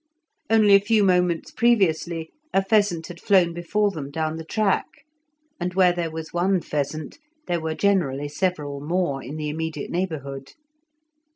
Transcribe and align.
Only 0.49 0.73
a 0.73 0.79
few 0.81 1.03
moments 1.03 1.51
previously 1.51 2.31
a 2.55 2.65
pheasant 2.65 3.05
had 3.05 3.21
flown 3.21 3.53
before 3.53 3.91
them 3.91 4.09
down 4.09 4.37
the 4.37 4.43
track, 4.43 4.87
and 5.59 5.75
where 5.75 5.93
there 5.93 6.09
was 6.09 6.33
one 6.33 6.59
pheasant 6.61 7.19
there 7.45 7.61
were 7.61 7.75
generally 7.75 8.27
several 8.27 8.79
more 8.79 9.21
in 9.21 9.35
the 9.35 9.47
immediate 9.49 9.91
neighbourhood. 9.91 10.53